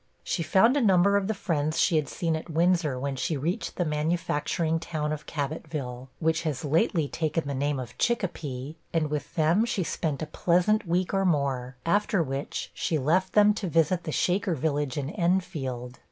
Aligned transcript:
She 0.23 0.41
found 0.41 0.75
a 0.75 0.81
number 0.81 1.15
of 1.15 1.27
the 1.27 1.33
friends 1.35 1.79
she 1.79 1.95
had 1.97 2.09
seen 2.09 2.35
at 2.35 2.49
Windsor 2.49 2.97
when 2.97 3.15
she 3.15 3.37
reached 3.37 3.75
the 3.75 3.85
manufacturing 3.85 4.79
town 4.79 5.11
of 5.13 5.27
Cabotville, 5.27 6.07
(which 6.17 6.41
has 6.41 6.65
lately 6.65 7.07
taken 7.07 7.47
the 7.47 7.53
name 7.53 7.79
of 7.79 7.95
Chicopee,) 7.99 8.77
and 8.93 9.11
with 9.11 9.35
them 9.35 9.63
she 9.63 9.83
spent 9.83 10.23
a 10.23 10.25
pleasant 10.25 10.87
week 10.87 11.13
or 11.13 11.23
more; 11.23 11.75
after 11.85 12.23
which, 12.23 12.71
she 12.73 12.97
left 12.97 13.33
them 13.33 13.53
to 13.53 13.69
visit 13.69 14.01
the 14.03 14.11
Shaker 14.11 14.55
village 14.55 14.97
in 14.97 15.11
Enfield. 15.11 15.99